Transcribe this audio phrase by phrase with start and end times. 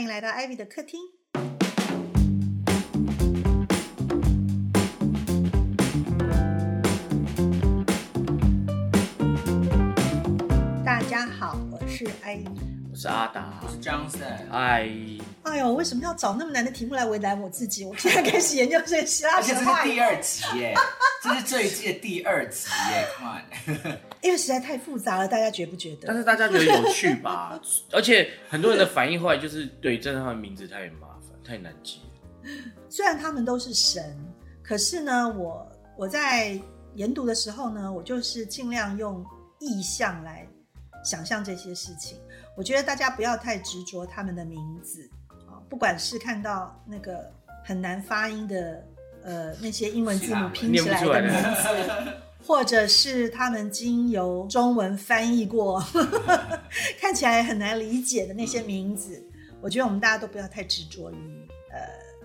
[0.00, 0.98] 欢迎来到 Ivy 的客厅。
[10.82, 12.48] 大家好，我是 Ivy。
[12.90, 14.48] 我是阿达，我是 Johnson。
[14.50, 14.88] 嗨，
[15.42, 17.84] 哎呦，为什么要找那么难的题目来为难我自己？
[17.84, 20.74] 我现在开始研究这个希腊而且这是，第二集耶，
[21.22, 23.98] 这是这一季的第二集耶，Come on！
[24.22, 26.08] 因为实在太复杂了，大家觉不觉得？
[26.08, 27.60] 但是大家觉得有趣吧？
[27.92, 32.52] 而且很多人的反应后来就是，对，真的他的名字太麻烦，太难记了。
[32.88, 34.16] 虽然他们都是神，
[34.62, 36.60] 可是呢，我我在
[36.94, 39.24] 研读的时候呢，我就是尽量用
[39.58, 40.46] 意象来
[41.04, 42.18] 想象这些事情。
[42.56, 45.08] 我觉得大家不要太执着他们的名字
[45.48, 47.30] 啊，不管是看到那个
[47.64, 48.84] 很难发音的
[49.22, 52.12] 呃那些英文字母拼起来的名字，
[52.46, 55.82] 或者是他们经由中文翻译过，
[56.98, 59.22] 看起来很难理解的那些名字，
[59.60, 61.78] 我觉得我们大家都不要太执着于呃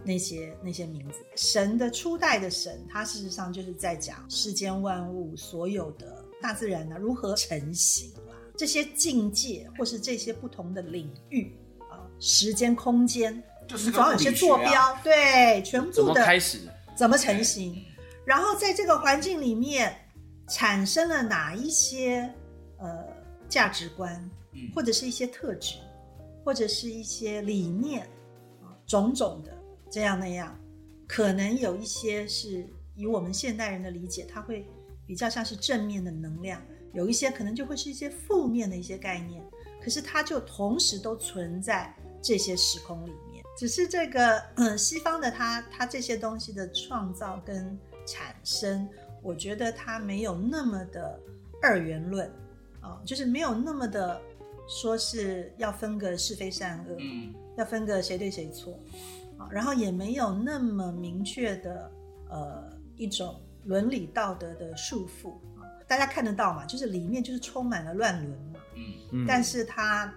[0.03, 1.19] 那些那些名字。
[1.35, 11.55] 神的初代的神，他事实上就是在讲世间万物所有的大自然呢如何成型啦，这些境界或是这些不同的领域
[11.91, 16.59] 啊，时间空间，就是总要有些坐标，对，全怎么部的开始？
[16.95, 17.83] 怎么成型，
[18.25, 19.93] 然后在这个环境里面
[20.47, 22.29] 产生了哪一些
[22.77, 23.05] 呃
[23.49, 24.13] 价值观，
[24.53, 25.77] 嗯或者是一些特质，
[26.43, 28.03] 或者是一些理念
[28.61, 29.51] 啊，种种的
[29.89, 30.57] 这样那样，
[31.07, 34.65] 可能有一些是以我们现代人的理解，它会
[35.05, 36.61] 比较像是正面的能量，
[36.93, 39.43] 有一些可能就会是一些负面的一些概念，
[39.83, 43.43] 可是它就同时都存在这些时空里面。
[43.57, 48.87] 只是这个嗯，西方的它它这些东西的创造跟产生，
[49.25, 51.19] 我觉得它没有那么的
[51.61, 52.31] 二元论
[52.79, 54.21] 啊、就是没有那么的
[54.67, 58.79] 说是要分个是非善恶，嗯，要分个谁对谁错
[59.39, 61.91] 啊，然后也没有那么明确的
[62.29, 62.63] 呃
[62.95, 68.83] 一种伦理道德的束缚啊，大家看得到嘛，就是里面就是充满了乱伦嘛，嗯。
[69.13, 69.25] 嗯。
[69.27, 70.13] 但是它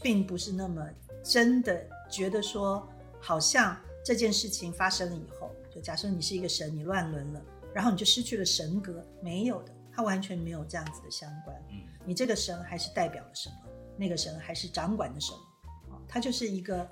[0.00, 0.88] 并不是那么
[1.24, 2.88] 真的觉得说，
[3.20, 7.42] 好像这件事情发生了以后，就假设你是一个神，你乱伦了，
[7.78, 11.56] 然后你就失去了神格，没有的，它完全没有这样子的相关。
[11.70, 13.54] 嗯你这个神还是代表了什么？
[13.96, 15.94] 那个神还是掌管的什么？
[15.94, 16.90] 啊，它就是一个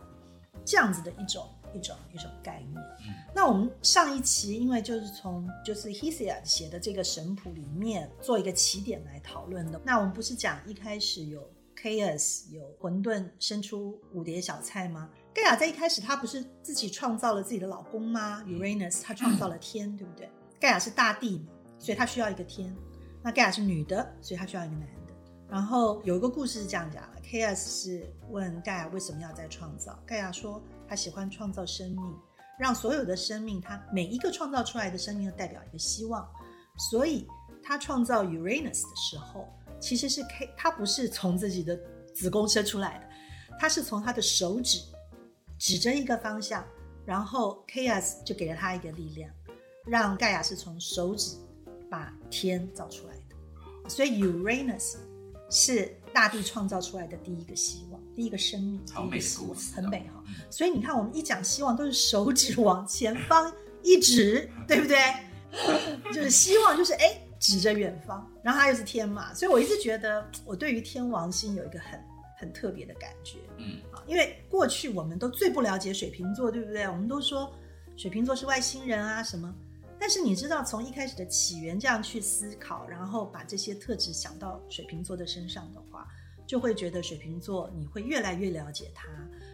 [0.64, 1.44] 这样子的一种
[1.74, 2.80] 一种一种概念。
[3.00, 9.80] 嗯那我们上一期因为就是从就是 Hesiod 写的这个神谱里面做一个起点来讨论的。
[9.84, 15.10] 那我们不是讲一开始有 chaos 有混沌生出五碟小菜吗？
[15.34, 20.30] 盖亚在一开始她不是自己创造了自己的老公吗？Uranus 她创造了天，对不对？
[20.58, 21.46] 盖亚是大地嘛，
[21.78, 22.74] 所以她需要一个天。
[23.22, 25.14] 那盖亚是女的，所以她需要一个男的。
[25.48, 32.16] 然后有一个故事是这样讲的：Chaos 是问盖亚为什么要再创造，盖亚说他喜欢创造生命，
[32.58, 36.28] 让所有的生命，它每一个创造出来的生命都代表一个希望。
[36.90, 37.28] 所以
[37.62, 41.78] 他创造 Uranus 的时候，其实是 K，他不是从自己的
[42.12, 43.06] 子宫生出来的，
[43.58, 44.80] 他是从他的手指
[45.58, 46.66] 指着一个方向，
[47.04, 49.30] 然后 Chaos 就给了他一个力量，
[49.86, 51.36] 让盖亚是从手指
[51.88, 53.88] 把天造出来的。
[53.88, 54.96] 所以 Uranus
[55.48, 59.20] 是大地创造出来的第一个希望，第一个生命，好美
[59.74, 60.24] 很美哈。
[60.26, 63.52] 嗯所以你看，我们一讲希望都是手指往前方
[63.82, 64.98] 一指，对不对？
[66.12, 72.00] 就是希望，就是哎指着远方，然后它又是天嘛，所以我一直觉得我对于天王星有一个很
[72.38, 76.88] 很特别的感觉嗯啊，因为过去我们都最不了解水瓶座，对不对？
[76.88, 77.52] 我们都说
[77.96, 79.54] 水瓶座是外星人啊什么，
[79.98, 86.06] 但是你知道从一开始的起源这样去思考，然后把这些特质想到水瓶座的身上的话，
[86.46, 89.08] 就会觉得水瓶座你会越来越了解他。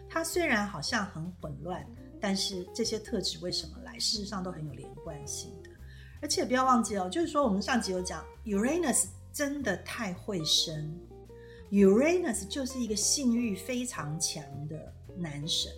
[0.09, 1.83] 他虽然好像很混乱，
[2.19, 5.69] 但是这些特质为什么来，事实上都很有连贯性的。
[6.21, 10.97] 而且不要忘记哦，就是说我们上集有讲，Uranus 真的太会生
[11.71, 15.71] ，Uranus 就是一个性欲非常强的男神，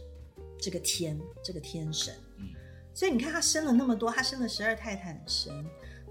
[0.60, 2.14] 这个天，这个天神。
[2.96, 5.54] 嗯所以你看他生了那么多，他生了十二泰坦神，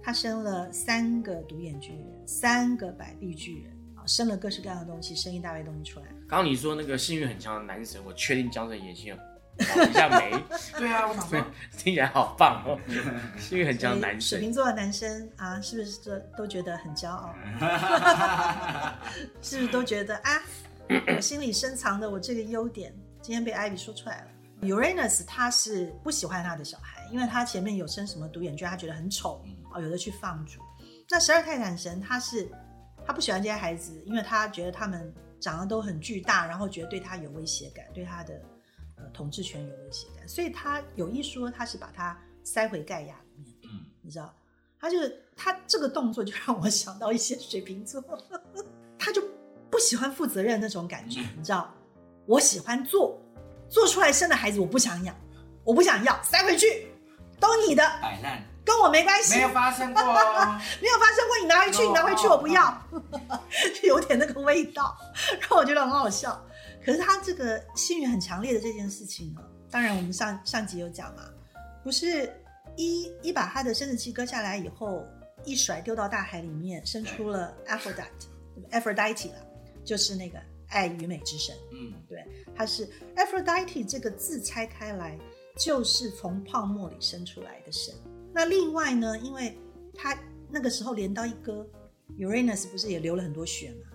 [0.02, 6.06] 他生了三个独眼巨人，三个百臂巨人啊，生了各式各样的东西，生一大堆东西出来。
[6.28, 9.16] 刚刚你说那个幸运很强的男神，我确定江正眼睛有
[9.64, 10.30] 挑一下没，
[10.78, 11.46] 对啊，我想说，
[11.78, 12.78] 听起来好棒哦。
[13.40, 17.34] 幸运很强的男神，水瓶座的男生啊，是不是都都觉得很骄傲？
[19.40, 20.42] 是不是都觉得啊，
[21.16, 24.26] 我心里深藏的我这个优点，今天被艾比说出来了。
[24.64, 30.60] Uranus 他是不喜欢他的小孩，因为他前面有生什么独眼巨，他觉得很丑哦，有的去放逐。
[31.08, 32.50] 那十二泰坦神他是
[33.06, 38.40] 他不喜欢这些孩子，因为他觉得他们长得都很巨大，然后觉得对他有威胁感，对他的
[38.96, 44.34] 呃统治权有威胁感，所以他有一说他是把他塞回盖亚里面，嗯，你知道，
[44.80, 48.02] 他就是他这个动作就让我想到一些水瓶座，
[48.98, 49.22] 他就
[49.70, 51.28] 不喜欢负责任那种感觉，嗯。
[51.36, 51.72] 你知道，
[52.26, 53.20] 我喜欢做，
[53.74, 55.12] 做出来生的孩子我不想养，
[55.64, 56.86] 我不想要，塞回去，
[57.40, 58.40] 都你的，摆烂。
[58.64, 60.00] 跟我没关系，没有发生过。
[60.06, 60.60] 哦。
[60.80, 62.82] 没有发生过，你拿回去，哦你拿回去，我不要，
[63.82, 64.96] 就有点那个味道，
[65.40, 66.40] 让我觉得很好笑。
[66.84, 69.40] 可是他这个性欲很强烈的这件事情呢，
[69.72, 71.24] 当然我们上上集有讲嘛，
[71.82, 72.32] 不是
[72.76, 75.04] 一一把他的生殖器割下来以后，
[75.44, 79.38] 一甩丢到大海里面，生出了 Aphrodite，Aphrodite 了，
[79.84, 80.38] 就是那个
[80.74, 81.54] 爱与美之神。
[81.72, 82.22] 嗯，对
[82.54, 82.86] 它是
[83.16, 85.18] Aphrodite 这个字拆开来，
[85.58, 87.94] 就是从泡沫里生出来的神。
[88.32, 89.56] 那另外呢，因为
[89.94, 90.18] 他
[90.50, 91.66] 那个时候镰刀一割
[92.18, 93.90] ，Uranus 不是也流了很多血嘛？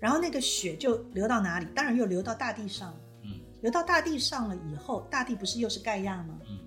[0.00, 1.66] 然后那个血就流到哪里？
[1.74, 2.94] 当然又流到大地上。
[3.22, 6.38] 嗯流到大地上了以后，大地不是又是盖亚吗？
[6.48, 6.58] 嗯，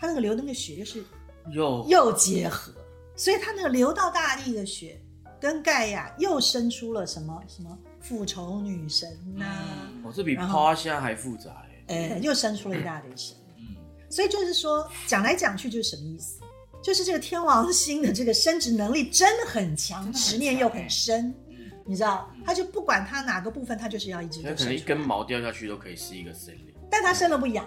[0.00, 1.04] 它那个流的那个血又是
[1.52, 2.72] 又又结合，
[3.14, 5.00] 所以他那个流到大地的血
[5.40, 9.44] 跟盖亚又生出了什么什么复仇女神呐、
[9.92, 12.08] 嗯哦，这比趴下还复杂哎。
[12.10, 13.36] 呃，又生出了一大堆神。
[13.58, 13.76] 嗯，
[14.08, 16.40] 所以就是说，讲来讲去就是什么意思？
[16.82, 26.72] 就是这个天王星的这个生殖能力真的很强，执念又很深，嗯你知道，他就不管他哪个部分，他就是要一直它都生出来可能一根，毛掉下去都可以是一个森林。
[26.90, 27.66] 但他生了不养，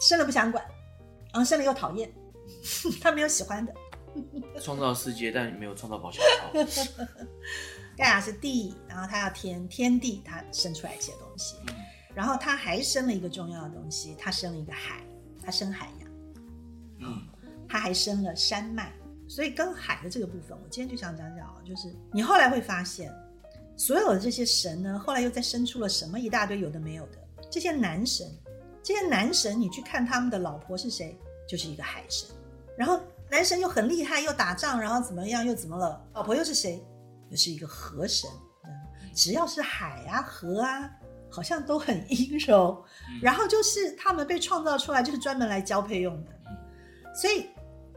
[0.00, 0.62] 生了不想管，
[1.32, 2.12] 然后生了又讨厌，
[3.00, 3.72] 他没有喜欢的。
[4.60, 6.52] 创造世界，但没有创造保险套。
[8.02, 11.74] 盖亚是地，然后他要天，天地他生出来一些东西，嗯。
[12.12, 15.04] 然后他还生了一个重要的东西，他生了一个海，
[15.40, 16.10] 他生海洋。
[16.98, 17.22] 嗯。
[17.68, 18.92] 它还生了山脉，
[19.28, 23.10] 所以跟海的这个部分，我今天就想讲讲啊，就是你后来会发现，
[23.76, 27.18] 所有的这些神呢，后来又再生出了什么一大堆有的没有的
[27.50, 28.26] 这些男神，
[28.82, 31.16] 这些男神你去看他们的老婆是谁，
[31.48, 32.28] 就是一个海神，
[32.76, 33.00] 然后
[33.30, 36.84] 男神又很厉害，又打仗，然后怎么样又怎么了，老婆又是谁，
[37.32, 38.30] 又是一个河神，
[38.62, 38.70] 嗯
[39.12, 40.88] 只要是海啊河啊。
[41.34, 42.84] 好像都很阴柔，
[43.22, 46.30] 然后就是他们被创造出来，就是专门来交配用的。
[47.14, 47.46] 所以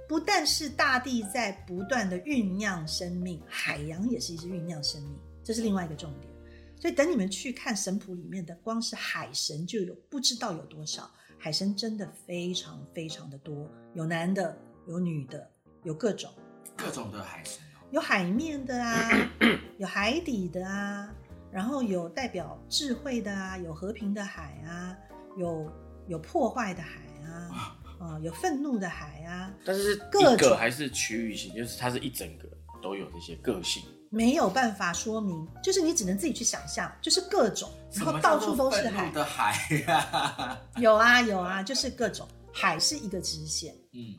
[0.08, 6.34] 不但是大地在不断的酝酿生命，海洋也是一直酝酿生命，这是另外一个重点。
[6.80, 14.58] 所以等你们去看神谱里面的，光是海神就有不知道有多少，海神真的非常非常的多，有男的，
[14.88, 15.52] 有女的，
[15.84, 16.31] 有各种，
[16.78, 17.65] 各种的海神哦。
[17.92, 19.10] 有海面的啊，
[19.80, 21.10] 有海底的啊，
[21.52, 24.96] 然后有代表智慧的啊，有和平的海啊，
[25.38, 25.72] 有
[26.08, 32.48] 有破坏的海啊，啊、有愤怒的海啊，但是各个还是区域性，就是它是一整个
[32.82, 33.82] 都有这些个性。
[34.12, 39.58] 没有办法说明，就是你只能自己去想象，就是各种，然后到处都是海，的海
[39.88, 40.58] 呀？
[40.78, 44.16] 有啊有啊，就是各种海是一个支线，嗯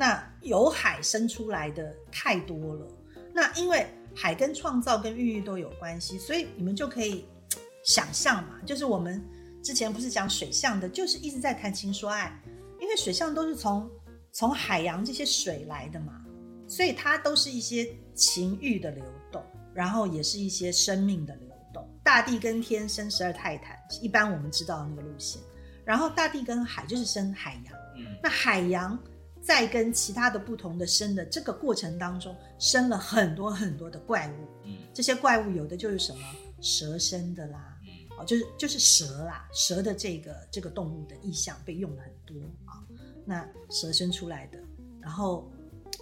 [0.00, 2.88] 那由海生出来的太多了。
[3.34, 7.26] 那因为海跟创造跟孕育都有关系，所以你们就可以
[7.84, 9.22] 想象嘛，就是我们
[9.62, 12.34] 之前不是讲水象的，就是一直在谈情说爱，
[12.80, 13.90] 因为水象都是从
[14.32, 16.24] 从海洋这些水来的嘛，
[16.66, 19.44] 所以它都是一些情欲的流动，
[19.74, 21.86] 然后也是一些生命的流动。
[22.02, 25.42] 大地跟天生十二泰坦，一般我们知道的那个路线，
[25.84, 27.74] 然后大地跟海就是生海洋。
[27.98, 28.98] 嗯那海洋
[29.42, 34.64] 在跟其他的不同的生的这个过程当中，生了很多很多的怪物。
[34.64, 36.20] 嗯这些怪物有的就是什么
[36.60, 42.34] 蛇生的啦，嗯哦，就是就是蛇啦，蛇的这个这个动物的意象被用了很多
[42.66, 42.84] 啊。
[43.24, 44.58] 那蛇生出来的，
[45.00, 45.50] 然后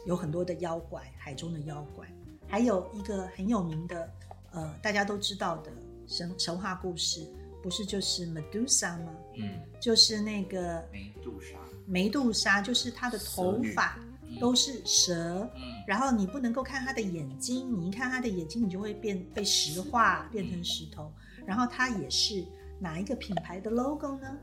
[0.07, 2.07] 有很多的妖怪，海中的妖怪，
[2.49, 4.11] 还有一个很有名的，
[4.53, 5.71] 呃，大家都知道的
[6.07, 7.27] 神神话故事，
[7.63, 9.15] 不是就是 Medusa 吗？
[9.37, 11.57] 嗯，就是那个梅杜莎。
[11.89, 21.11] 梅杜莎，就是她的头发嗯都是蛇，嗯然后你不能够看她的眼睛，你一看她的眼睛，你就会变被石化，变成石头。
[21.47, 22.45] 然后它也是
[22.79, 24.37] 哪一个品牌的 logo 呢？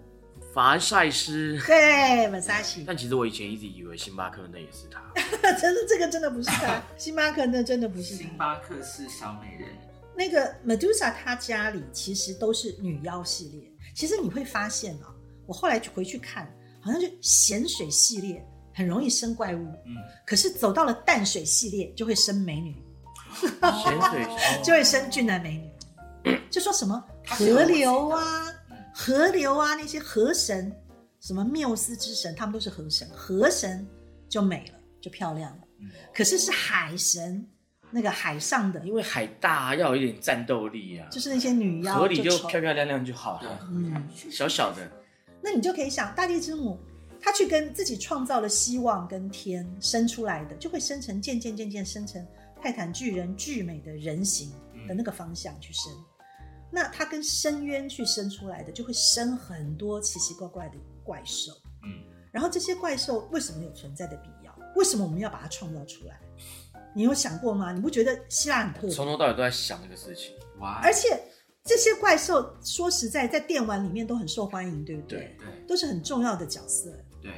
[0.54, 1.58] 凡赛斯。
[1.68, 1.76] 对
[2.30, 2.84] ，Versace。
[2.86, 5.02] 但其实我以前一直以为星巴克那也是他。
[5.60, 8.28] 真的，这个真的不是他， 星巴克那真的不是星。
[8.38, 9.70] 巴克是小美人。
[10.18, 13.72] 那个 Medusa 她家里其实都是女妖系列。
[13.94, 15.14] 其实你会发现啊，
[15.46, 16.50] 我后来回去看，
[16.86, 22.76] 好像就咸水系列很容易生怪物，嗯，可是走到了淡水系列就会生美女，
[23.42, 26.40] 咸水哦 就会生俊男美女。
[26.52, 30.72] 就说什么河流啊嗯，河流啊，那些河神，
[31.20, 33.88] 什么缪斯之神，他们都是河神，河神
[34.30, 35.58] 就美了，就漂亮了。
[35.80, 35.90] 嗯。
[36.14, 37.44] 可是是海神，
[37.90, 44.92] 那个海上的，因为海大要有一点战斗力啊，就是那些女妖河里就漂漂亮亮就好了，嗯，小小的，
[45.46, 46.80] 那你就可以想，大地之母，
[47.22, 52.26] 她去跟自己创造了希望跟天生出来的，就会生成渐渐渐渐生成
[52.60, 54.52] 泰坦巨人巨美的人形
[54.88, 55.94] 的那个方向去生。
[56.72, 61.54] 那它跟深渊去生出来的，就会生很多奇奇怪怪的怪兽。
[61.84, 64.52] 嗯，然后这些怪兽为什么有存在的必要？
[64.76, 66.20] 为什么我们要把它创造出来？
[66.96, 67.72] 你有想过吗？
[67.72, 68.90] 你不觉得希腊很特别？
[68.90, 70.34] 从头到尾都在想这个事情。
[70.60, 71.22] 哇，而且
[71.66, 75.20] 这些怪兽说实在，在电玩里面都很受欢迎，对不对？
[75.20, 76.92] 对对都是很重要的角色。
[77.20, 77.32] 对，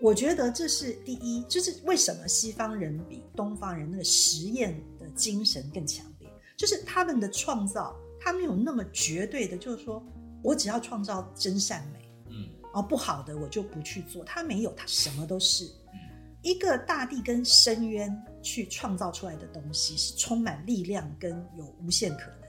[0.00, 10.04] 我觉得这是第一，就是为什么西方人比东方人那个实验的精神更强烈，就是他们的创造，他没有那么绝对的，就是说
[10.42, 15.64] 我只要创造真善美，嗯哦，不好的我就不去做，他没有，他什么都是。
[15.64, 16.00] 嗯
[16.42, 18.10] 一个大地跟深渊
[18.42, 22.39] 去创造出来的东西，是充满力量跟有无限可能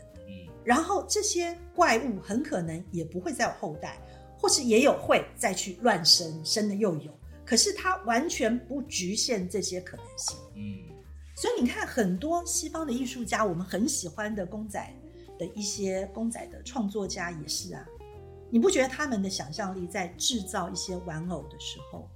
[0.63, 3.99] 然后这些怪物很可能也不会再有后代，
[4.37, 7.11] 或是也有会再去乱生，生的又有。
[7.45, 10.37] 可是它完全不局限这些可能性。
[10.55, 10.91] 嗯
[11.33, 14.93] 所以你看，很多西方的艺术家，我们很喜欢的公仔
[15.39, 17.83] 的一些公仔的创作家也是啊。
[18.51, 22.07] 你不觉得他们的想象力在制造一些玩偶的时候，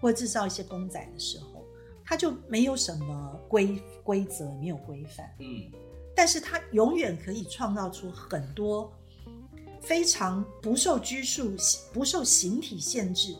[0.00, 1.64] 或制造一些公仔的时候，
[2.04, 5.30] 他就没有什么规规则，没有规范。
[5.38, 5.70] 嗯
[6.14, 8.92] 但是它永远可以创造出很多
[9.80, 11.54] 非常不受拘束、
[11.92, 13.34] 不受形体限制、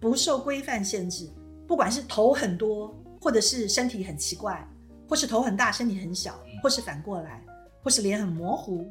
[0.00, 1.28] 不受规范限制，
[1.66, 4.66] 不管是头很多，或者是身体很奇怪，
[5.08, 7.44] 或是头很大身体很小，或是反过来，
[7.82, 8.90] 或是脸很模糊，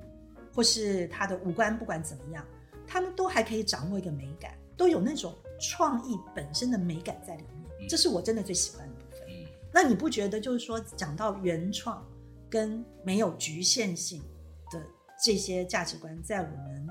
[0.53, 2.45] 或是他的五官不管怎么样，
[2.85, 7.43] 他们都还可以掌握一个美感，都有那种创意本身的美感在里
[7.79, 9.21] 面，这是我真的最喜欢的部分。
[9.29, 9.47] 嗯。
[9.73, 12.05] 那你不觉得就是说讲到原创
[12.51, 14.21] 跟没有局限性
[14.69, 14.85] 的
[15.23, 16.87] 这些价值观，在我们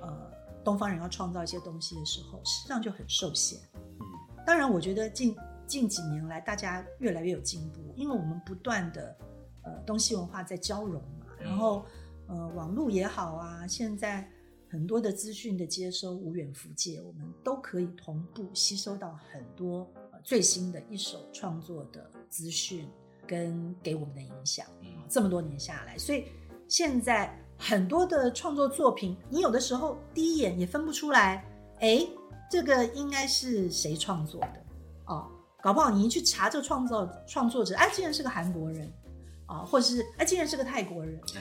[0.00, 0.30] 呃
[0.64, 3.60] 东方人要创造一些东西的时候，实际上就很受限。
[3.74, 4.04] 嗯，
[4.44, 5.36] 当然，我觉得近
[5.66, 9.16] 近几年来，大家越来越有进步，因为我们不断的
[9.62, 11.86] 呃东西文化在交融嘛，然后
[12.26, 14.28] 呃网络也好啊，现在
[14.68, 22.88] 很多的资讯的接收无远弗届，我们都可以同步吸收到很多、呃、最新的一手创作的资讯
[23.28, 24.66] 跟给我们的影响。
[24.80, 26.24] 嗯这么多年下来，所以
[26.68, 31.42] 现在很多的创作作品，你有的时候第一眼也分不出来，
[31.80, 32.06] 哎，
[32.50, 34.62] 这个应该是谁创作的
[35.06, 35.26] 哦？
[35.62, 38.92] 搞不好你一去查这个创造创作者，哎，竟然是个韩国人
[39.46, 41.40] 啊，或者是哎，竟然是个泰国人，对，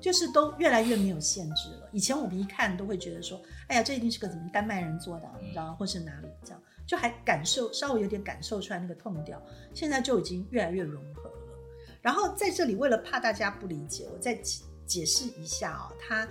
[0.00, 1.88] 就是都越来越没有限制了。
[1.92, 5.74] 以前我们一看都会觉得说，哎呀，这一定是个怎么丹麦人做的啊，你知道？
[5.74, 9.40] 或是哪里这样，就还感受稍微有点感受出来那个痛调。
[9.74, 11.36] 现在就已经越来越融合了。
[12.00, 16.26] 然后在这里，为了怕大家不理解，我再解解释一下哦，它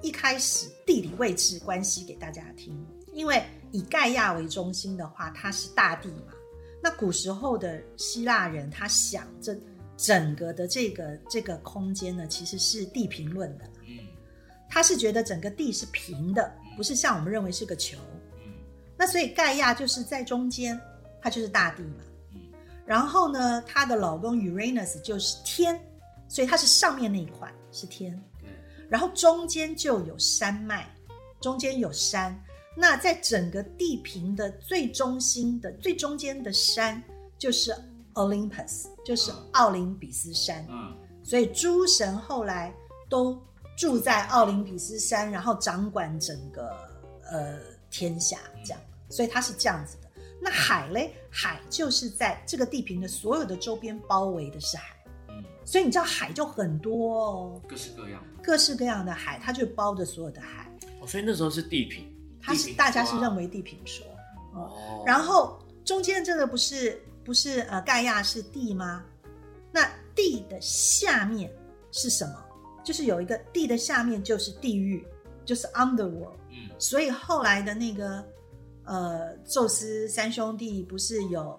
[0.00, 6.32] 一开始地理位置关系给大家听，因为以盖亚为中心的话，它是大地嘛。
[6.80, 9.58] 那古时候的希腊人，他想这
[9.96, 13.64] 整个的这个这个空间呢，其实是地平论的。
[13.88, 13.98] 嗯
[14.68, 17.96] 他是觉得整个地是平的，不是像我们认为是个球。
[18.96, 20.80] 嗯那所以盖亚就是在中间，
[21.20, 22.04] 它就是大地嘛。
[22.34, 22.40] 嗯
[22.84, 25.80] 然后呢，她的老公 Uranus 就是天，
[26.28, 28.48] 所以它是上面那一块是天，对，
[28.88, 30.88] 然后中间就有山脉，
[31.40, 32.40] 中间有山。
[32.76, 37.02] 那在整个地平的最中心的最中间的山
[37.38, 37.74] 就是
[38.14, 40.64] Olympus，就是奥林匹斯山。
[40.70, 42.72] 嗯所以诸神后来
[43.08, 43.36] 都
[43.76, 46.70] 住在奥林匹斯山，然后掌管整个
[47.32, 47.58] 呃
[47.90, 48.80] 天下，这样。
[49.08, 50.08] 所以它是这样子的。
[50.40, 54.96] 那海嘞，海就是在这个地平的所有的周边包围的是海，
[55.28, 60.70] 嗯，所以你知道海就很多哦，各式各样，各式各样的海，它就包着所有的海。
[61.00, 64.06] 哦所以那时候是地平它是大家是认为地平说，
[64.54, 69.04] 哦然后中间这个不是不是呃盖亚是地吗？
[69.72, 71.50] 那地的下面
[71.92, 72.44] 是什么？
[72.84, 75.06] 就是有一个地的下面就是地狱，
[75.44, 76.35] 就是 underworld。
[76.56, 78.24] 嗯所以后来的那个
[78.84, 81.58] 呃宙斯三兄弟不是有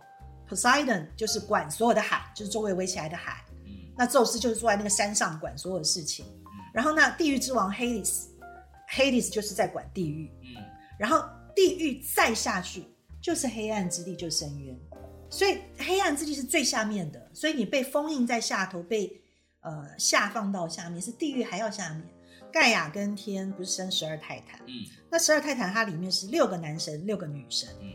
[0.50, 3.44] Poseidon，就是管所有的海，就是周围围起来的海。
[3.66, 6.26] 嗯那宙斯就是坐在那个山上管所有的事情。
[6.74, 10.32] 然后那地狱之王 Hades，Hades 就是在管地狱。
[10.44, 10.64] 嗯
[11.00, 11.24] 然后
[11.56, 12.86] 地狱再下去
[13.22, 14.80] 就是黑暗之地，就是深渊。
[15.30, 19.22] 所以黑暗之地是最下面的，所以你被封印在下头，被
[19.62, 22.04] 呃下放到下面，是地狱还要下面。
[22.52, 24.74] 盖亚跟天不是生十二泰坦，嗯
[25.10, 27.70] 那十二泰坦它里面是六个男神，六个女神。
[27.82, 27.94] 嗯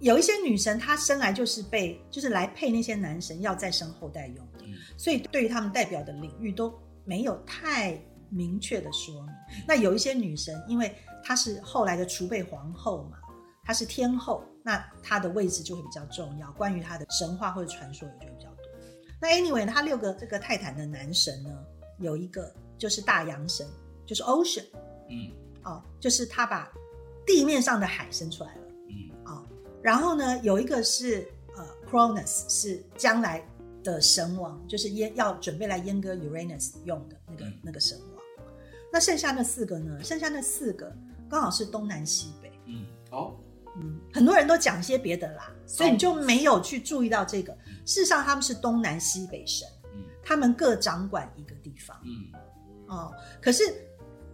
[0.00, 6.72] 有一些女神她生来就是被就是来配那些男神要再生后代用的，嗯所以对于他们代表的领域都
[7.04, 8.00] 没有太
[8.30, 9.30] 明确的说明。
[9.30, 13.18] 嗯那有一些女神，因为她是后来的储备皇后嘛，
[13.62, 18.56] 她是天后，那她的位置就会比较重要，关于她的神话或者传说也就会比较多。
[19.20, 21.50] 那 anyway，她六个这个泰坦的男神呢，
[21.98, 22.50] 有一个
[22.80, 23.66] 就是大洋神，
[24.06, 24.64] 就是 Ocean
[25.10, 25.30] 嗯
[25.62, 26.72] 哦，就是他把
[27.26, 28.60] 地面上的海生出来了。
[28.88, 28.94] 嗯
[29.26, 29.46] 哦、
[29.82, 33.46] 然后呢，有一个是呃 Cronus，是将来
[33.84, 38.24] 的神王，就是阉要准备来阉割 Uranus 用的那个、嗯那个神王。
[38.90, 40.02] 那剩下那四个呢？
[40.02, 40.90] 剩下那四个
[41.28, 42.50] 刚好是东南西北。
[42.64, 43.36] 嗯，哦，
[43.76, 47.52] 嗯，很多人都讲一些别的啦，所以你就没有去注意到这个。
[47.84, 52.00] 事实上，他们是东南西北神，嗯他们各掌管一个地方。
[52.04, 52.39] 嗯
[52.90, 53.62] 哦，可是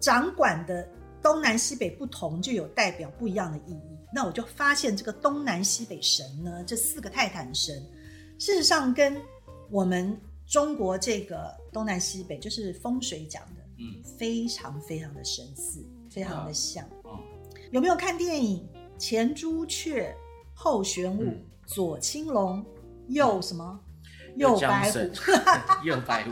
[0.00, 0.88] 掌管的
[1.22, 3.96] 东南西北不同，就有代表不一样的意义。
[4.12, 7.76] 那我就发现这个东南西北神呢，这四个泰坦神，
[8.38, 9.20] 事实上跟
[9.70, 16.84] 我们中国这个东南西北，就是风水讲的，嗯非常非常的神似，非常的像。
[17.02, 17.18] 哦，
[17.72, 18.66] 有没有看电影？
[18.98, 20.16] 前朱雀，
[20.54, 22.64] 后玄武，嗯左青龙，
[23.08, 23.78] 右什么？
[24.36, 24.98] 右 白虎。
[25.84, 26.30] 右白虎，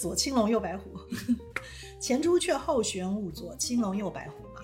[0.00, 0.90] 左青龙，右白虎。
[2.00, 4.62] 前朱雀，后玄武，左青龙，右白虎嘛。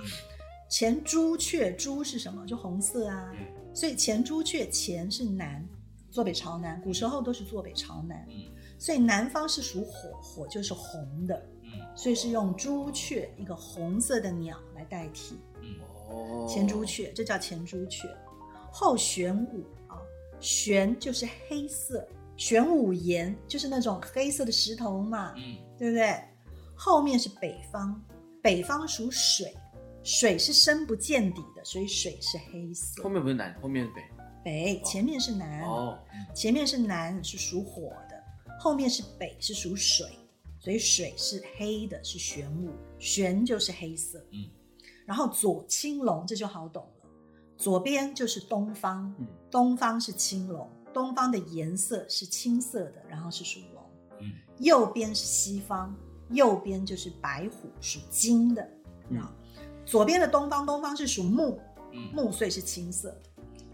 [0.70, 2.46] 前朱雀，朱是什么？
[2.46, 3.30] 就红色啊。
[3.38, 5.62] 嗯所以前朱雀前是南，
[6.10, 8.26] 坐北朝南，古时候都是坐北朝南。
[8.30, 15.38] 嗯所以南方是属火，火就是红的，嗯所以是用朱雀一个红色的鸟来代替。
[15.60, 15.74] 嗯
[16.08, 18.08] 哦，前朱雀，这叫前朱雀。
[18.72, 20.00] 后玄武啊，
[20.40, 26.14] 玄就是黑色，玄武岩就是那种黑色的石头嘛，嗯对不对？
[26.74, 28.00] 后面是北方，
[28.42, 29.54] 北方属水，
[30.02, 33.08] 水是深不见底的，所以水是黑色后。
[33.08, 34.02] 面不是南，后面是北。
[34.44, 35.98] 北前面是南，哦，
[36.34, 38.22] 前面是南是属火的，
[38.60, 40.06] 后面是北是属水，
[40.60, 44.24] 所以水是黑的，是玄武，玄就是黑色。
[44.30, 44.46] 嗯，
[45.04, 47.08] 然后左青龙这就好懂了，
[47.56, 53.84] 左边就是东方，嗯东方是青龙，东方的颜色是青色的，然后是属龙。
[54.20, 54.32] 嗯。
[54.60, 55.94] 右边是西方，
[56.30, 58.66] 右边就是白虎，属金的。
[59.84, 61.60] 左边的东方，东方是属木，
[61.92, 62.08] 嗯。
[62.14, 63.10] 木所以是青色。
[63.10, 63.22] 的，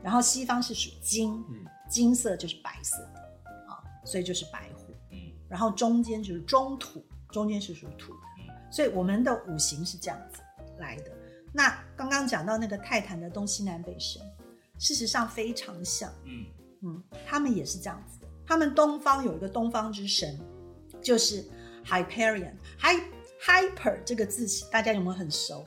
[0.02, 1.64] 然后西方是属金，嗯。
[1.88, 2.98] 金色就是白色。
[3.14, 3.20] 的
[3.68, 4.92] 啊，所以就是白虎。
[5.12, 5.16] 嗯。
[5.48, 8.12] 然后中间就是中土，中间是属土。
[8.14, 8.20] 的，
[8.68, 10.40] 所以我们的五行是这样子
[10.80, 11.12] 来的。
[11.52, 14.20] 那刚刚讲到那个泰坦的东西南北神，
[14.76, 16.46] 事实上非常像，嗯
[16.83, 18.27] 嗯，他们也是这样子的。
[18.47, 20.38] 他们东方有一个东方之神，
[21.01, 21.45] 就是
[21.85, 22.55] Hyperion。
[22.81, 23.01] Hy
[23.40, 25.64] Hyper 这个字大家有没有很熟？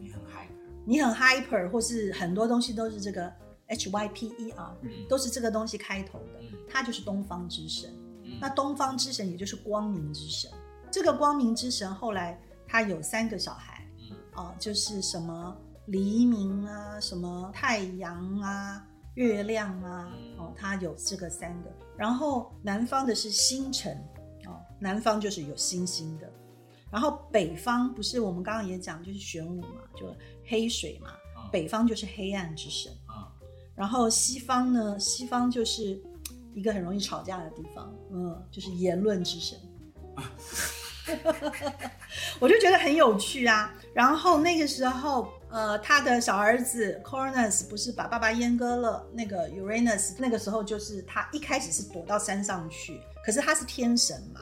[0.00, 3.32] 你很 hyper，，你很 hyper，或是很多东西都是这个
[3.68, 7.90] H Y P E R，嗯都是这个东西开头的嗯，它就是东方之神。
[8.24, 10.50] 嗯那东方之神也就是光明之神。
[10.90, 18.84] 这个光明之神后来他有三个小孩，嗯哦、就是什么黎明啊，什么太阳啊，
[19.16, 21.70] 月亮啊，哦，它有这个三个。
[21.96, 23.96] 然后南方的是星辰，
[24.46, 26.32] 哦，南方就是有星星的。
[26.90, 30.06] 然后北方不是我们刚刚也讲，就是玄武嘛，就
[30.46, 32.92] 黑水嘛，嗯北方就是黑暗之神。
[33.06, 33.28] 啊
[33.74, 36.00] 然后西方呢，西方就是
[36.54, 39.58] 一个很容易吵架的地方，嗯，就是言论之神。
[42.40, 43.72] 我就觉得很有趣啊。
[43.94, 54.40] 然后那个时候，呃，他的小儿子 Cronus 不是把爸爸阉割了，那个 Uranus 那个时候就是他一开始是躲到山上去，可是他是天神嘛，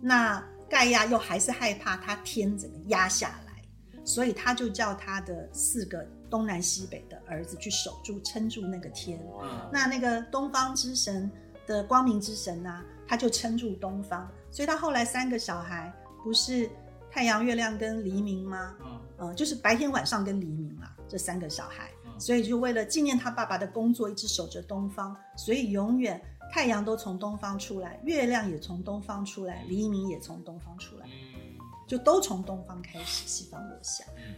[0.00, 3.62] 那盖亚又还是害怕他天整个压下来，
[4.04, 9.18] 所以他就叫他的四个东南西北的儿子去守住、撑住那个天。
[9.42, 11.30] 嗯那那个东方之神
[11.66, 15.92] 的光明之神呢、他就撑住东方，所以他后来三个小孩
[16.24, 16.68] 不是
[17.10, 18.74] 太阳、月亮跟黎明吗？
[18.80, 26.20] 嗯呃，就是白天、晚上跟黎明啦，这三个小孩，嗯所以就为了纪念他爸爸的工作，一直守着东方，所以永远
[26.52, 34.04] 太阳都从东方出来，月亮也从东方出来，黎明也从东方出来，嗯就都从东方开始，西方落下。
[34.16, 34.34] 嗯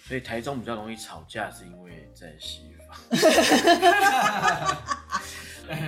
[0.00, 2.96] 所以台中比较容易吵架，是因为在西方，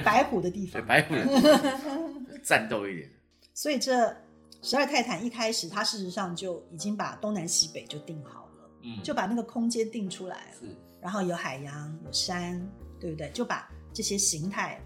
[0.05, 3.09] 白虎的地对方，白虎的地方 战斗一点。
[3.55, 4.15] 所以这
[4.63, 10.53] 十二泰坦一开始，他事实上就已经把东南西北就定好了，嗯就把那个空间定出来了。
[10.61, 10.67] 是
[11.01, 12.61] 然后有海洋，有山，
[13.01, 13.31] 对不对？
[13.31, 14.79] 就把这些形态，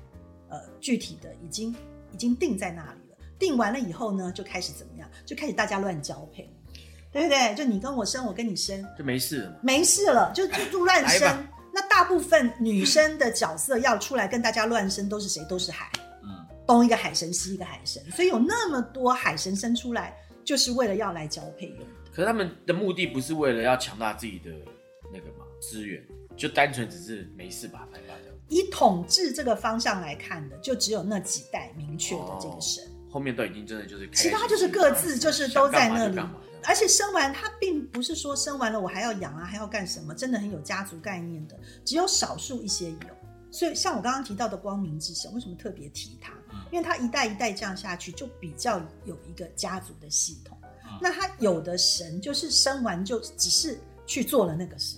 [0.48, 1.74] 呃，具体的已经
[2.12, 3.16] 已经定在那里了。
[3.36, 5.10] 定完了以后呢，就开始怎么样？
[5.26, 6.48] 就开始大家乱交配，
[7.10, 7.52] 对不对？
[7.56, 9.56] 就你跟我生，我跟你生，就没事了嘛。
[9.60, 15.44] 没事了，就就就乱生，那大部分女生的角色要出来跟大家乱生，都是谁？
[15.46, 16.03] 都是海，嗯，
[16.66, 21.86] 东一个海神，西一个海神，所以有那么多海神生出来，就是为了要来交配用的。
[22.12, 24.50] 可是他们的目的不是为了要强大自己的
[25.12, 26.02] 那个嘛资源，
[26.36, 28.32] 就单纯只是没事把它拍发掉。
[28.48, 36.20] 以统治这个方向来看的，就只有那几代明确的这个神，后面都已经真的就是其他就是各自就是都在那里
[36.66, 42.98] 而且生完他并不是说生完了我还要养啊，还要干什么，真的很有家族概念的，只有少数一些有。
[43.50, 46.32] 所以像我刚刚提到的光明之神，为什么特别提他？
[46.74, 50.58] 因为他一代一代这样下去，就比较有一个家族的系统。
[50.60, 54.96] 嗯那他有的神就是生完就只是去做了那个事，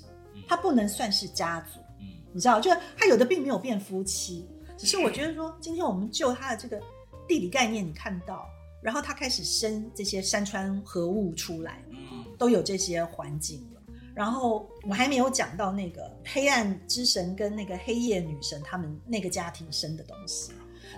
[0.49, 1.79] 他不能算是家族。
[2.01, 6.81] 嗯你知道，就他有的并没有变夫妻，只是我觉得说，今天我们就他的这个
[7.29, 8.47] 地理概念，你看到，
[8.83, 13.83] 然后他开始生这些山川河物出来，嗯都有这些环境了。
[14.15, 20.53] 然后我还没有讲到那个黑暗之神跟那个黑夜女神他们那个家庭生的东西，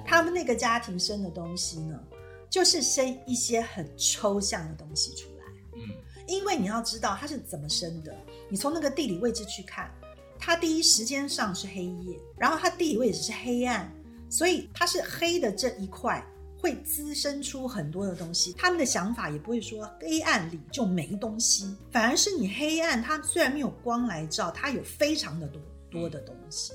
[0.09, 2.01] 他们那个家庭生的东西呢，
[2.49, 5.44] 就是生一些很抽象的东西出来。
[5.75, 5.83] 嗯
[6.27, 8.14] 因为你要知道它是怎么生的，
[8.51, 9.90] 你从那个地理位置去看，
[10.38, 13.90] 它第一时间上是黑夜，然后它地理位置是黑暗，
[14.29, 16.23] 所以它是黑的这一块
[16.59, 18.55] 会滋生出很多的东西。
[18.59, 26.73] 他们的想法也不会说黑暗里就没东西，反而是你黑暗，它虽然没有光来照，它有非常的多多的东西，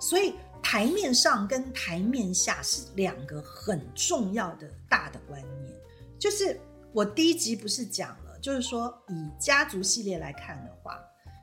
[0.00, 0.34] 所以。
[0.62, 5.74] 台面上跟台面下是两个很重要的大的观念，
[6.18, 6.58] 就是
[6.92, 10.98] 我第一集不是讲了，就是说以家族系列来看的话，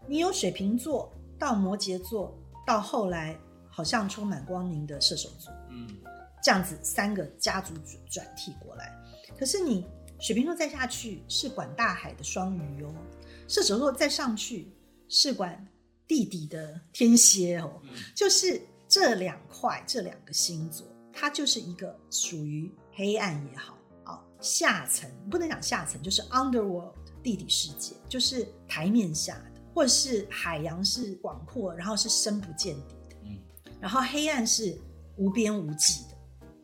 [0.08, 3.38] 你有水瓶座到摩羯座，到后来
[3.70, 5.88] 好像充满光明的射手座，嗯
[6.42, 8.98] 这样子三个家族转转替过来。
[9.38, 9.86] 可是你
[10.20, 12.94] 水瓶座再下去是管大海的双鱼哦，
[13.48, 14.74] 射手座再上去
[15.08, 15.68] 是管
[16.08, 17.82] 地底的天蝎哦，
[18.16, 33.38] 就是这两块这两个星座，它就是一个属于黑暗也好啊，下层不能讲下层，就是 underworld 地底世界，就是台面下的，或者是海洋是广阔，然后是深不见底的，嗯
[33.80, 34.76] 然后黑暗是
[35.18, 36.18] 无边无际的，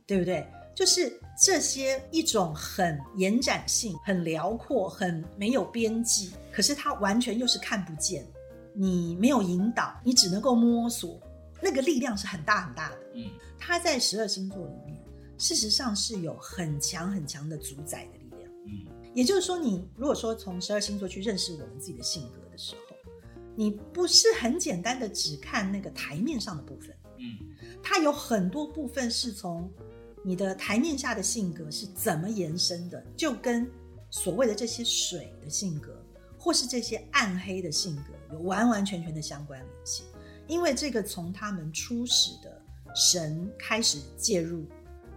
[0.07, 0.47] 对不对？
[0.73, 8.25] 就是这些一种很延展性、很辽阔、很没有边际，可是它完全又是看不见，
[8.73, 11.17] 你没有引导，你只能够摸索，
[11.61, 12.97] 那个力量是很大很大的。
[13.15, 15.01] 嗯它在十二星座里面，
[15.37, 18.51] 事实上是有很强很强的主宰的力量。
[18.67, 22.95] 嗯也就是说，你如果说从十二星座去认识我们自己的性格的时候，
[23.55, 29.71] 你不是很简单的只看那个台面上的部分，嗯它有很多部分是从
[30.23, 33.69] 你的台面下的性格是怎么延伸的，就跟
[34.09, 35.95] 所谓的这些水的性格，
[36.37, 40.05] 或是这些暗黑的性格有完完全全的相关联性。
[40.47, 42.62] 因为这个从他们初始的
[42.95, 44.65] 神开始介入，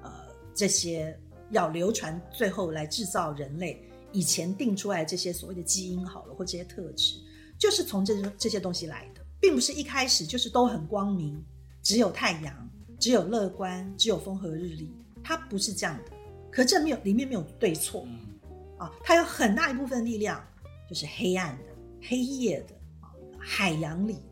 [0.02, 0.10] 呃，
[0.54, 1.18] 这些
[1.50, 7.20] 要流传，最后来制造人类以前定出来这些所谓的基因好了，或这些特质，
[7.58, 11.42] 就是从这这些东西来的，并不是一开始就是都很光明，
[11.82, 16.12] 只有太阳，只有乐观，只有风和日丽，它不是这样的。
[16.50, 18.18] 可这没有里面没有对错嗯
[18.78, 20.42] 啊，它有很大一部分力量
[20.88, 21.64] 就是黑暗的、
[22.08, 24.27] 黑夜的啊，海洋里的，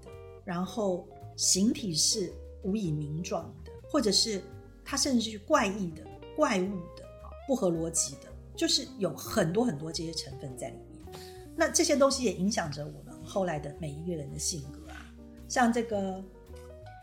[0.47, 1.07] 然后
[1.37, 2.33] 形体是
[2.63, 4.41] 无以名状的，或者是
[4.85, 6.03] 它甚至是怪异的、
[6.35, 11.21] 怪物的啊，不合逻辑的，就是有很多很多这些成分在里面。
[11.57, 15.13] 那这些东西也影响着我们后来的每一个人的性格啊，
[15.49, 16.23] 像这个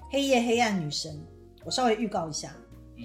[0.09, 1.19] 黑夜黑暗女神，
[1.65, 2.55] 我稍微预告一下，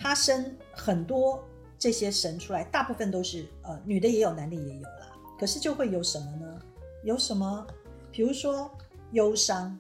[0.01, 1.43] 她生很多
[1.79, 5.13] 这些神出来，大部分都是呃女的也有，男的也有啦。
[5.39, 6.61] 可是就会有什么呢？
[7.03, 7.67] 有什么？
[8.11, 8.71] 比如说
[9.13, 9.79] 忧伤啊、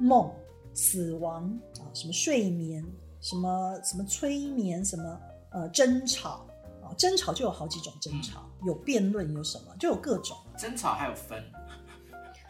[0.00, 0.32] 梦、
[0.74, 1.44] 死亡
[1.78, 2.84] 啊、什么睡眠、
[3.20, 6.46] 什么什么催眠、什么呃争吵
[6.82, 10.36] 啊，争吵就有好几种争吵，有辩论，有什么就有各种。
[10.56, 11.42] 争吵还有分，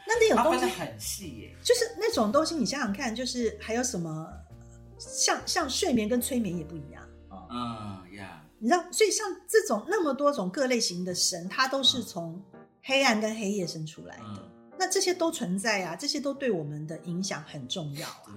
[0.06, 1.56] 那那种东西很细耶。
[1.62, 4.28] 就是那种东西，你想想看，就是还有什么，
[4.98, 7.02] 像像睡眠跟催眠也不一样。
[7.28, 8.16] 啊、嗯。
[8.16, 12.42] 呀，你知道，所以像这种那么多种各类型的神，它都是从
[12.82, 14.49] 黑暗跟黑夜生出来的。
[14.80, 18.32] 嗯那这些都存在啊，这些都对我们的影响很重要啊。
[18.32, 18.34] 对，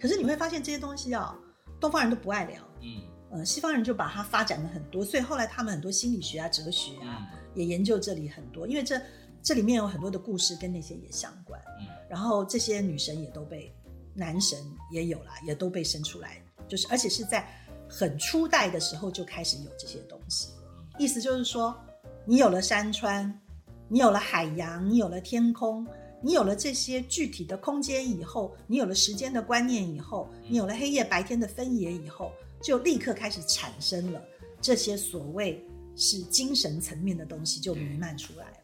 [0.00, 1.38] 可是你会发现这些东西啊，
[1.80, 9.00] 东方人都不爱聊，嗯呃，西方人就把它发展了很多，所以后来他们很多心理学啊、哲学啊，嗯也研究这里很多，因为这
[9.40, 11.60] 这里面有很多的故事跟那些也相关。
[11.80, 13.72] 嗯然后这些女神也都被
[14.14, 14.58] 男神
[14.92, 17.48] 也有啦，也都被生出来，就是而且是在
[17.88, 20.64] 很初代的时候就开始有这些东西了。
[20.98, 21.76] 意思就是说，
[22.24, 23.40] 你有了山川，
[23.94, 25.86] 你有了海洋，你有了天空，
[26.20, 34.20] 你有了这些具体的空间以后，你有了时间的观念以后，你有了黑夜白天的分野以后，就立刻开始产生了
[34.60, 38.56] 这些所谓是精神层面的东西就弥漫出来了。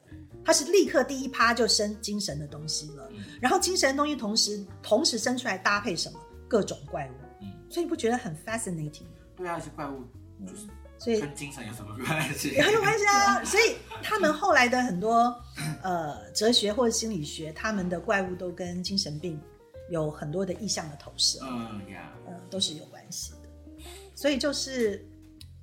[0.44, 3.08] 它是立刻第一趴就生精神的东西了，
[3.40, 9.10] 然后精神的东西同时同时生出来搭配什么各种怪物，嗯所以你不觉得很 fascinating 吗？
[9.36, 10.02] 对啊，是怪物
[10.44, 10.66] 就是
[11.00, 12.50] 所以跟精神有什么关系？
[12.50, 13.42] 也 很有关系啊。
[13.42, 15.34] 所以他们后来的很多
[15.82, 19.40] 呃哲学或者心理学，他们的怪物都跟精神病
[19.88, 23.82] 有很多的意向的投射，嗯呀，呃，都是有关系的。
[24.14, 25.04] 所以就是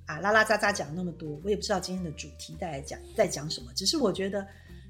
[0.08, 4.46] 啊，拉拉杂杂讲那么多，我也不知道今天的主题在讲在讲什么，只是我觉得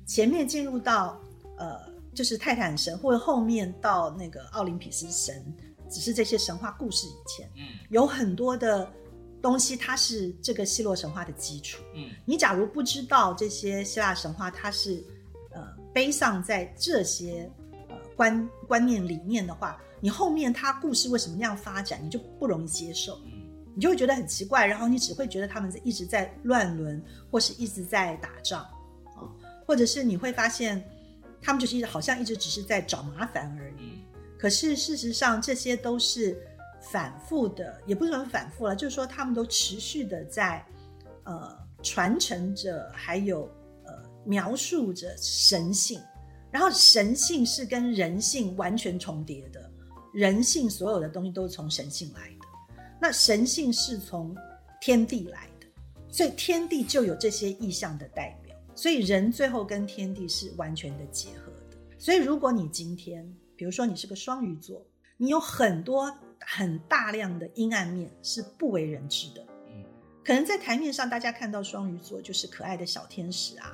[0.06, 1.22] 前面进入到
[1.58, 1.78] 呃，
[2.16, 5.44] 就是泰坦神，或者后面到那个奥林匹斯神，
[5.90, 8.90] 只是这些神话故事以前，嗯有很多的
[9.42, 11.82] 东西，它是这个希洛神话的基础。
[11.96, 15.04] 嗯你假如不知道这些希腊神话，它是
[15.52, 17.50] 呃背上在这些
[17.90, 23.44] 呃观观念里面的话，你后面它故事为什么那样发展，你就不容易接受，嗯
[23.76, 28.62] 你就会觉得很奇怪，然后你只会觉得他们在一直在乱伦，或是一直在打仗
[29.16, 29.30] 啊、
[29.66, 30.84] 或者是你会发现
[31.42, 33.76] 他们就是一直好像一直只是在找麻烦而已。
[33.80, 34.04] 嗯
[34.40, 36.40] 可是事实上，这些都是
[36.80, 40.66] 反复的，也不是说反复了，就是说他们都持续的在
[41.24, 43.50] 呃传承着，还有
[43.86, 43.94] 呃
[44.26, 46.02] 描述着神性。
[46.50, 49.70] 然后神性是跟人性完全重叠的，
[50.14, 52.48] 人性所有的东西都是从神性来的，
[53.02, 54.34] 那神性是从
[54.80, 55.68] 天地来的，
[56.10, 61.78] 所以天地就有这些意象的代表，所以人最后跟天地是完全的结合的。
[62.00, 64.82] 所以如果你今天，比如说你是个双鱼座，
[65.18, 66.12] 你有很多
[66.46, 69.84] 很大量的阴暗面是不为人知的，嗯。
[70.24, 73.74] 可能在台面上大家看到双鱼座就是可爱的小天使啊，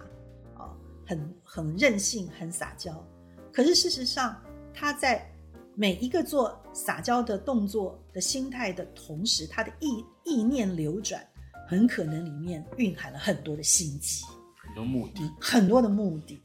[0.57, 3.05] 哦，很很任性，很撒娇。
[3.51, 4.41] 可是事实上，
[4.73, 5.27] 他在
[5.75, 11.23] 每一个做撒娇的动作的心态的同时，他的意意念流转，
[11.67, 14.23] 很可能里面蕴含了很多的心机，
[14.55, 15.31] 很多目的。
[15.39, 16.41] 很多的目的。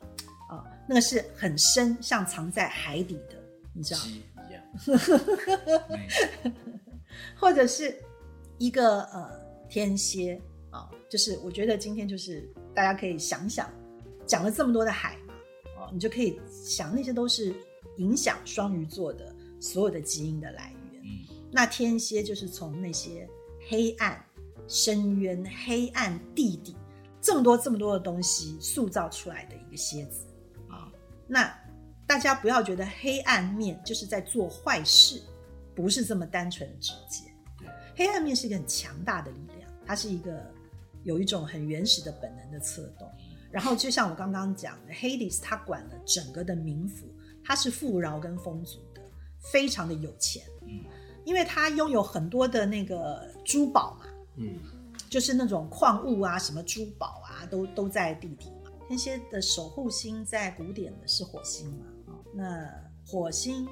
[0.48, 3.36] 啊，那个是很深，像藏在海底的，
[3.74, 4.00] 你知道
[7.36, 7.96] 或者是
[8.58, 9.30] 一个呃
[9.68, 13.70] 天蝎啊，就是我觉得今天就是大家可以想想，
[14.26, 15.34] 讲了这么多的海嘛，
[15.78, 17.54] 哦，你就可以想那些都是
[17.96, 21.02] 影响双鱼座的所有的基因的来源。
[21.02, 21.08] 嗯
[21.50, 23.26] 那天蝎就是从那些
[23.70, 24.22] 黑暗、
[24.66, 26.76] 深渊、黑暗地底
[27.22, 30.26] 这么多这么多的东西塑造出来的一个蝎子
[30.68, 30.92] 啊。
[31.26, 31.50] 那
[32.08, 35.22] 大家不要觉得黑暗面就是在做坏事，
[35.76, 37.30] 不是这么单纯直接。
[37.94, 40.42] 黑暗面是一个很强大的力量，它是一个
[41.04, 43.06] 有一种很原始的本能的策动。
[43.50, 47.06] 然后就像我刚刚讲的，Hades 他管了整个的冥府，
[47.44, 49.02] 他是富饶跟丰足的，
[49.52, 50.42] 非常的有钱。
[50.66, 50.84] 嗯
[51.24, 54.58] 因为他拥有很多的那个珠宝嘛，嗯，
[55.10, 58.70] 就是那种矿物啊，什么珠宝啊，都都在地底嘛。
[58.88, 61.97] 天蝎的守护星在古典的是火星嘛，哦，
[62.32, 62.68] 那
[63.06, 63.66] 火星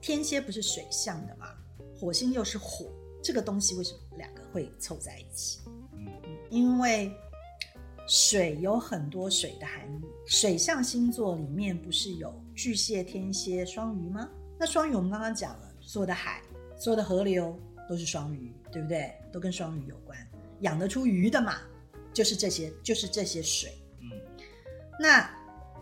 [0.00, 1.54] 天蝎不是水象的嘛，
[1.98, 2.86] 火星又是火，
[3.22, 5.60] 这个东西为什么两个会凑在一起？
[5.94, 6.08] 嗯
[6.50, 7.10] 因为
[8.06, 14.28] 水有很多水的含义，水象星座里面不是有巨蟹、天蝎、双鱼吗？
[14.58, 16.42] 那双鱼我们刚刚讲了，所有的海、
[16.76, 19.14] 所有的河流都是双鱼，对不对？
[19.32, 20.18] 都跟双鱼有关，
[20.60, 21.58] 养得出鱼的嘛，
[22.12, 23.72] 就是这些，就是这些水。
[24.00, 24.10] 嗯
[25.00, 25.30] 那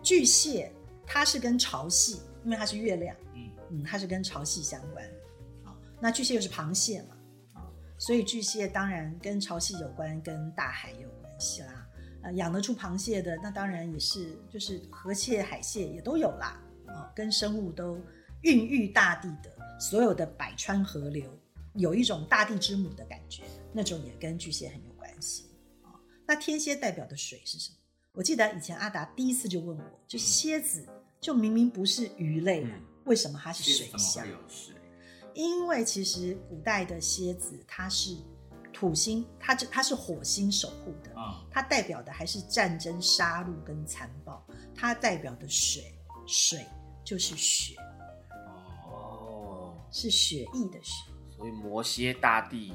[0.03, 0.71] 巨蟹
[1.13, 5.05] 它是跟潮汐，因为它是月亮，嗯嗯，它是跟潮汐相关。
[5.65, 7.17] 好，那巨蟹又是螃蟹嘛，
[7.55, 7.67] 啊，
[7.99, 11.85] 所以巨蟹当然跟潮汐有关，跟大海也有关系啦。
[12.23, 16.63] 呃，养得出螃蟹的，那当然也是就是河蟹、海蟹也都有啦。
[16.87, 18.01] 啊，跟生物都
[18.43, 21.29] 孕育大地的所有的百川河流，
[21.75, 23.43] 有一种大地之母的感觉，
[23.73, 25.47] 那种也跟巨蟹很有关系。
[25.83, 25.91] 啊，
[26.25, 27.77] 那天蝎代表的水是什么？
[28.13, 30.85] 我记得以前阿达第一次就问我，就蝎子
[31.21, 32.83] 就明明不是鱼类，嗯。
[33.05, 34.27] 为什么它是水象？
[35.35, 38.17] 因为其实古代的蝎子它是
[38.73, 41.47] 土星，它这它是火星守护的，嗯。
[41.51, 45.95] 它代表的还是战争、杀戮跟残暴，它代表的水，
[46.27, 46.65] 水
[47.05, 47.75] 就是血，
[48.87, 48.93] 哦。
[48.93, 52.73] 哦，是血液的血，所以魔蝎大帝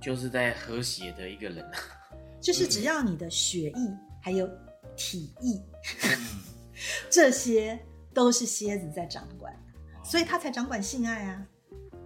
[0.00, 1.64] 就是在喝血的一个人。
[2.40, 4.48] 就是只要你的血液还有
[4.96, 5.60] 体液，
[6.02, 6.42] 嗯
[7.10, 7.78] 这些
[8.12, 10.04] 都是蝎子在掌管，哦。
[10.04, 11.46] 所以他才掌管性爱啊，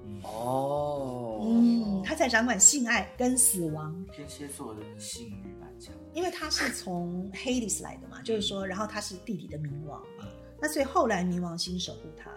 [0.07, 0.21] 嗯。
[0.23, 10.27] 哦，嗯，他才掌管性爱跟死亡，天蝎座的性欲蛮强，因为他是从 Hades 来的嘛，就是说，然后他是地底的冥王嘛，
[10.61, 12.31] 那所以后来冥王星守护他，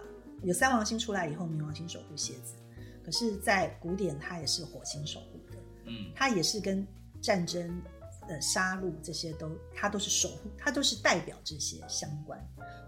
[0.44, 2.56] 有三王星出来以后，冥王星守护蝎子。
[3.04, 6.12] 可是，在古典，他也是火星守护的，嗯。
[6.16, 6.84] 他也是跟
[7.22, 7.80] 战争、
[8.28, 12.40] 呃杀戮这些都，它都是守护，它都是代表这些相关。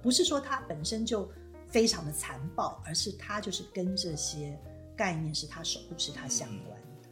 [0.01, 1.29] 不是说它本身就
[1.67, 4.57] 非常的残暴，而是它就是跟这些
[4.95, 7.09] 概念是它守护，是它相关的。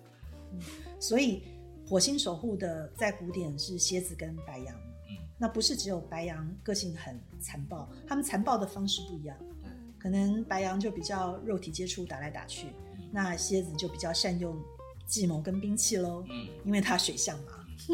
[0.54, 0.62] 嗯，
[1.00, 1.44] 所以
[1.88, 4.76] 火星守护的在古典是蝎子跟白羊。
[5.10, 9.38] 嗯，那不是只有白羊个性很残暴，他们残暴的方式不一样。
[9.62, 14.58] 对，可能白羊就比较肉体接触，打来打去；嗯那蝎子就比较善用
[15.06, 17.55] 计谋跟兵器喽，嗯因为它水象嘛。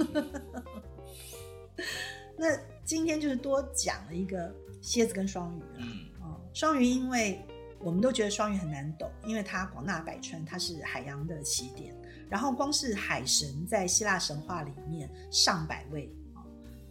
[2.37, 5.67] 那今天就是多讲了一个蝎子跟双鱼啦。
[5.77, 5.87] 嗯
[6.21, 7.43] 哦，双鱼因为
[7.79, 11.95] 我们都觉得双鱼很难懂，因为它广纳百川，它是海洋的起点。
[12.29, 16.39] 然后光是海神在希腊神话里面上百位啊、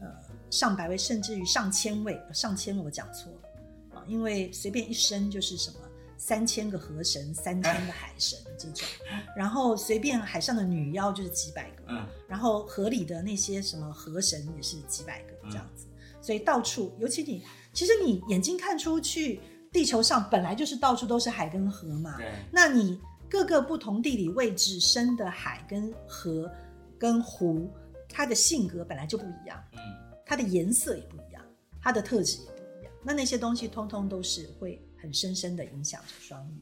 [0.01, 0.07] 呃，
[0.51, 5.79] 上百位甚至于上千位，呃上千位我讲错了啊，因为随便一生就是什么
[6.21, 8.87] 三千个河神、三千个海神这种，
[9.35, 12.07] 然后随便海上的女妖就是几百个，嗯。
[12.29, 15.87] 然后河里的那些什么河神也是几百个这样子，
[16.21, 19.41] 所以到处，尤其你其实你眼睛看出去，
[19.73, 26.53] 地球上本来就是到处都是海跟河嘛，对，那你各个不同地理位置生的海跟河
[26.99, 27.71] 跟湖，
[28.11, 29.79] 它的性格本来就不一样，嗯。
[30.27, 31.43] 它的颜色也不一样，
[31.81, 32.93] 它的特质也不一样。
[33.03, 36.59] 那那些东西通通都是会很深深的影响着双鱼。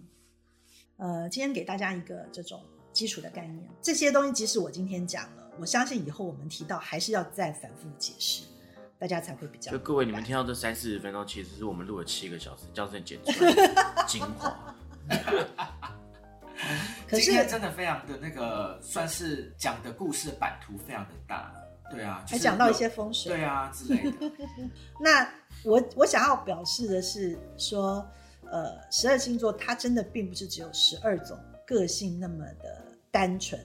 [0.96, 2.60] 呃，今天给大家一个这种
[2.92, 8.42] 基础的概念，这些东西即使我今天讲了，我相信以后我们提到还是要再反复解释，
[8.98, 14.74] 大家才会比较就各位，你们听到这三四十分钟，其实是我们录了七个小时，这样子剪出来的 精华。
[17.08, 21.54] 可是今天真的非常的那个，算是讲的故事版图非常的大，
[21.90, 24.30] 对啊，就是还讲到一些风水，对啊之类的，
[25.00, 25.26] 那
[25.64, 28.04] 我我想要表示的是说，
[28.50, 33.60] 呃，十二星座它真的并不是只有十二种个性那么的单纯，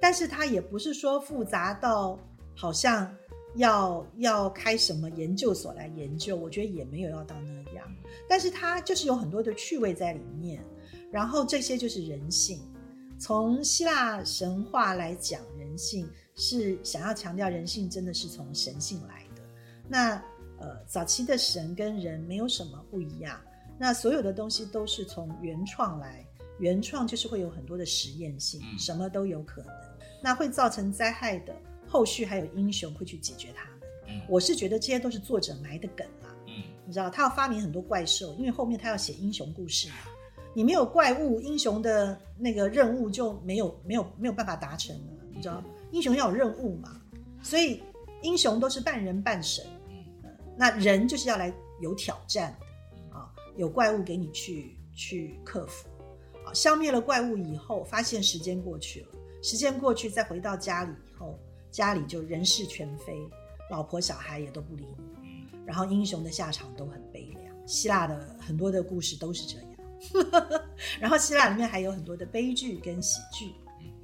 [0.00, 2.18] 但是它也不是说复杂到
[2.54, 3.14] 好像
[3.56, 7.86] 要要开什么研究所来研究，我觉得也没有要到那样，
[8.28, 10.64] 但是它就是有很多的趣味在里面，
[11.10, 12.60] 然后这些就是人性。
[13.18, 19.42] 从希腊神话来讲，人性是想要强调人性真的是从神性来的。
[19.88, 20.22] 那
[20.58, 23.40] 呃，早期的神跟人没有什么不一样，
[23.78, 26.26] 那所有的东西都是从原创来，
[26.58, 29.70] 原创就是会有很多的实验性，嗯什么都有可能。
[30.22, 31.54] 那会造成灾害的
[31.86, 33.72] 后续还有英雄会去解决他们。
[34.08, 36.34] 嗯我是觉得这些都是作者埋的梗啦。
[36.46, 39.96] 嗯你知道，他要发明很多怪兽，因为后面他要写英雄故事嘛。
[40.54, 45.12] 你没有怪物，英雄的那个任务就没有没有没有办法达成了。
[45.30, 46.98] 你知道，英雄要有任务嘛，
[47.42, 47.82] 所以
[48.22, 49.62] 英雄都是半人半神。
[49.90, 49.96] 嗯
[50.56, 52.56] 那人就是要来有挑战
[53.56, 55.88] 有怪物给你去去克服
[56.44, 56.52] 好。
[56.54, 59.08] 消灭了怪物以后，发现时间过去了，
[59.42, 61.38] 时间过去再回到家里以后，
[61.70, 63.28] 家里就人事全非，
[63.70, 65.46] 老婆小孩也都不理你。
[65.64, 67.66] 然后英雄的下场都很悲凉。
[67.66, 70.62] 希腊的很多的故事都是这样，
[71.00, 73.46] 然后希腊里面还有很多的悲剧跟喜剧，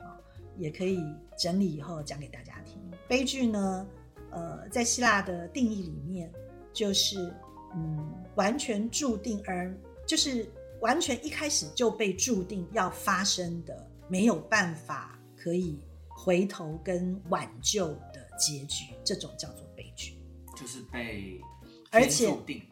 [0.01, 0.19] 啊，
[0.59, 0.99] 也可以
[1.39, 2.77] 整理以后讲给大家听。
[3.07, 3.87] 悲剧呢，
[4.33, 6.29] 呃，在希腊的定义里面，
[6.73, 7.33] 就是
[7.75, 9.75] 嗯，完全注定而
[10.07, 10.47] 就是
[10.81, 20.17] 完全一开始就被注定要发生的，没有办法可以回头跟挽救的结局，这种叫做悲剧。
[20.57, 21.41] 就是被
[21.91, 22.63] 而且注定，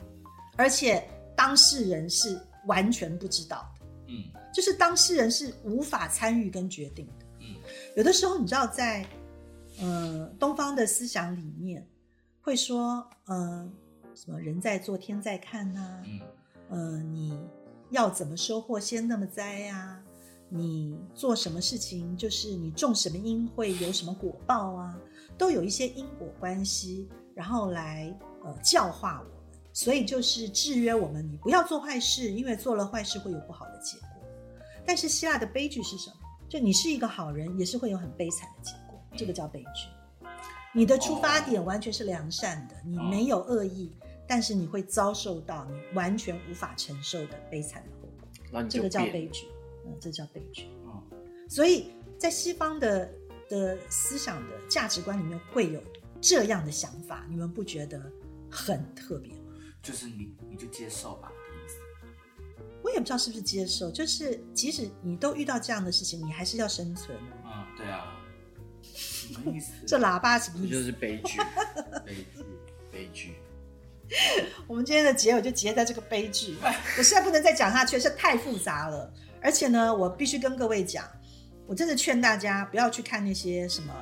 [0.57, 1.03] 而且
[1.37, 4.25] 当事人是完全不知道的，嗯。
[4.53, 7.27] 就是当事人是无法参与跟决定的。
[7.41, 7.57] 嗯。
[7.97, 9.07] 有的时候，你知道在，
[9.81, 11.87] 呃东方的思想里面
[12.41, 13.73] 会说，呃
[14.23, 16.21] 什么人在做天在看呐、嗯
[16.69, 17.41] 呃你
[17.89, 19.99] 要怎么收获先那么栽呀、
[20.51, 24.95] 你做什么事情就是你种什么因会有什么果报啊，
[25.39, 29.33] 都有一些因果关系，然后来呃教化我们，
[29.73, 34.09] 所以就是制约我们，你不要做坏事，因为做了坏事会有不好的结果。
[34.85, 36.17] 但是希腊的悲剧是什么？
[36.47, 40.29] 就你是一个好人，也是会有很悲惨的结果，这个叫悲剧。
[40.73, 43.91] 你的出发点完全是良善的，你没有恶意，
[44.31, 48.09] 但是你会遭受到你完全无法承受的悲惨的后
[48.53, 49.49] 果，这个叫悲剧。
[49.85, 50.67] 嗯，这叫悲剧。
[50.85, 51.03] 哦
[51.49, 53.13] 所以在西方的
[53.49, 55.83] 的思想的价值观里面会有
[56.21, 58.01] 这样的想法，你们不觉得
[58.49, 59.55] 很特别吗？
[59.83, 61.33] 就是你你就接受吧。
[62.85, 67.19] 我也不知道是不是接受，就是即使你都遇到这样的事情，你还是要生存。
[67.45, 68.17] 嗯，对啊，
[68.81, 69.73] 什么意思？
[69.85, 70.85] 这喇叭什么意思？
[70.85, 71.41] 是，悲剧，
[72.07, 72.40] 悲剧。
[74.67, 76.57] 我们今天的结尾就结在这个悲剧，
[76.99, 79.13] 我实在不能再讲下去，是太复杂了。
[79.43, 81.05] 而且呢，我必须跟各位讲，
[81.67, 83.95] 我真的劝大家不要去看那些什么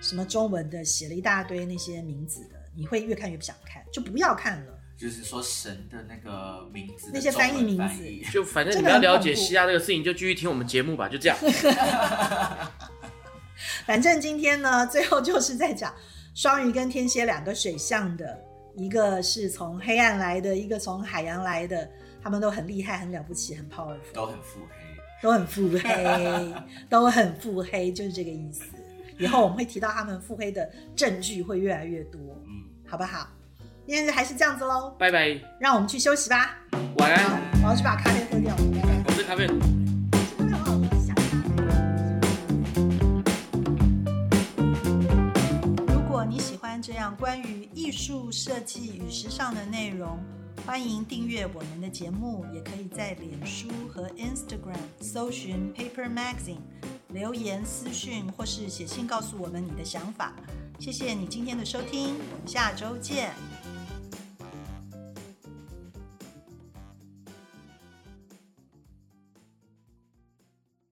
[0.00, 4.74] 什么中文的写了一大堆那些名字的，你会越看越不想看，就不要看了。
[4.96, 11.38] 就是说神的那个名字那些翻译名字就反正你要了解恐怖希腊这个事情，就继续听我们节目吧，就这样。
[13.86, 15.94] 反正今天呢，最后就是在讲
[16.34, 18.36] 双鱼跟天蝎两个水象的，
[18.78, 21.88] 一个是从黑暗来的，一个从海洋来的，
[22.22, 24.76] 他们都很厉害、很了不起、很 powerful，都很腹黑。
[25.20, 26.54] 都很腹黑，
[26.88, 28.62] 都很腹黑，就是这个意思。
[29.18, 33.28] 以后我们会提到他们腹黑的证据会越来越多，嗯，好不好？
[33.84, 36.56] 今天还是这样子喽，拜拜，让我们去休息吧。
[36.98, 37.40] 晚安。
[37.64, 38.54] 我要去把咖啡喝掉。
[38.80, 39.87] 拜拜我是咖啡。
[46.28, 50.18] 你喜欢这样关于艺术设计与时尚的内容，
[50.66, 56.60] 欢迎订阅我们的节目，也可以在脸书和 Instagram 搜寻 Paper Magazine，
[57.08, 60.34] 留言私讯或是写信告诉我们你的想法。
[60.78, 63.32] 谢谢你今天的收听，我们下周见。